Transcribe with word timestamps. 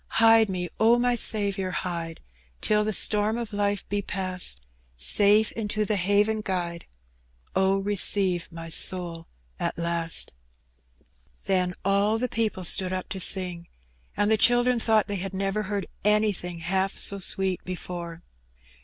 Hide 0.17 0.49
me, 0.49 0.67
Q 0.79 0.97
my 0.97 1.13
Saviour, 1.13 1.69
hide, 1.69 2.21
Till 2.59 2.83
the 2.83 2.91
storm 2.91 3.37
of 3.37 3.53
life 3.53 3.87
be 3.87 4.01
past; 4.01 4.59
Safe 4.97 5.51
into 5.51 5.85
the 5.85 5.95
haven 5.95 6.41
guide:.. 6.41 6.85
Oh, 7.55 7.77
receive 7.77 8.51
my 8.51 8.67
soul 8.67 9.27
at 9.59 9.77
last." 9.77 10.31
Then 11.43 11.75
all 11.85 12.17
the 12.17 12.27
people 12.27 12.63
stood 12.63 12.91
up 12.91 13.09
to 13.09 13.19
sing, 13.19 13.67
and 14.17 14.31
the 14.31 14.37
children 14.37 14.79
thought 14.79 15.05
they 15.07 15.17
had 15.17 15.35
never 15.35 15.61
heard 15.69 15.85
anything 16.03 16.61
half 16.61 16.97
so 16.97 17.19
sweet 17.19 17.63
before. 17.63 18.23